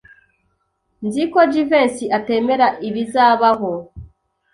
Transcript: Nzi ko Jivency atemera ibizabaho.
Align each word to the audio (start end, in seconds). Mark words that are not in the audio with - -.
Nzi 1.05 1.23
ko 1.31 1.39
Jivency 1.51 2.05
atemera 2.17 2.67
ibizabaho. 2.87 3.71